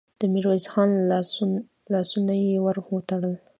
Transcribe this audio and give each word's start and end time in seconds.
د 0.19 0.21
ميرويس 0.33 0.65
خان 0.71 0.89
لاسونه 1.95 2.33
يې 2.43 2.53
ور 2.65 2.77
وتړل. 2.93 3.33